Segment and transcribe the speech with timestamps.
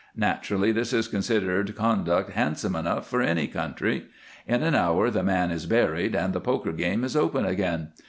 [0.17, 4.07] Naturally this is considered conduct handsome enough for any country.
[4.47, 7.89] In an hour the man is buried and the poker game is open again.